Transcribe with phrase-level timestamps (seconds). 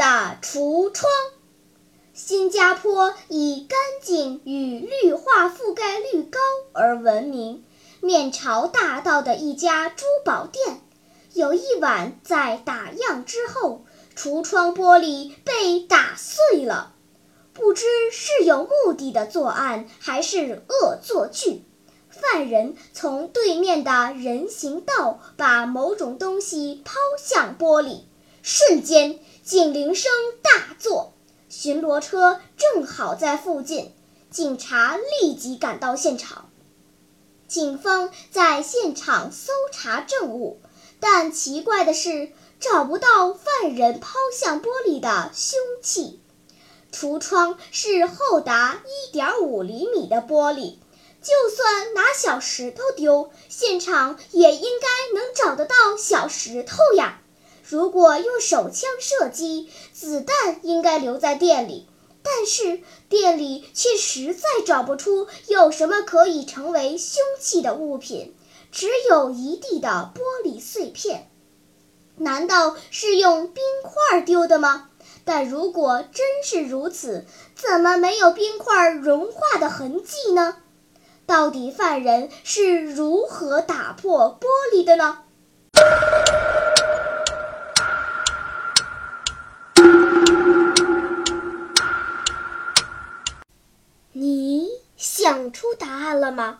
[0.00, 1.12] 的橱窗。
[2.14, 6.38] 新加坡以干净与绿化覆盖率高
[6.72, 7.62] 而闻名。
[8.00, 10.80] 面朝大道的一家珠宝店，
[11.34, 13.84] 有一晚在打烊之后，
[14.16, 16.94] 橱窗玻璃被打碎了。
[17.52, 21.62] 不知是有目的的作案，还是恶作剧。
[22.08, 28.04] 犯人从对面的人行道把某种东西抛向玻璃，
[28.42, 29.18] 瞬间
[29.50, 30.12] 警铃声
[30.42, 31.12] 大作，
[31.48, 33.92] 巡逻车正好在附近，
[34.30, 36.48] 警察立即赶到现场。
[37.48, 40.60] 警方在现场搜查证物，
[41.00, 46.20] 但奇怪的是找不到犯人抛向玻璃的凶器。
[46.92, 50.76] 橱窗是厚达一点五厘米的玻璃，
[51.20, 57.20] 就算拿小石头丢，现场也应该能找得到小石头呀。
[57.70, 61.86] 如果用手枪射击，子弹应该留在店里。
[62.20, 68.34] 但是店里却实在找不出有什么可以成为凶器的物品，
[68.72, 71.30] 只有一地的玻璃碎片。
[72.16, 74.90] 难道是用冰块丢的吗？
[75.24, 80.56] 但如果真是如此，怎么没有冰块融化的痕迹呢？
[81.24, 85.20] 到底犯人是如何打破玻璃的呢？
[95.00, 96.58] 想出答案了吗？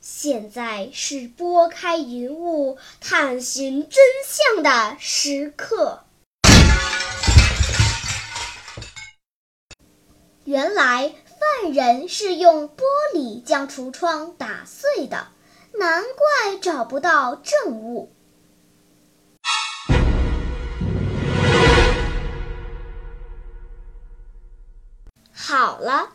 [0.00, 6.02] 现在是拨开云雾探寻真相的时刻。
[10.42, 11.14] 原来
[11.62, 12.82] 犯人是用玻
[13.14, 15.28] 璃将橱窗打碎的，
[15.78, 18.12] 难怪找不到证物。
[25.30, 26.14] 好了。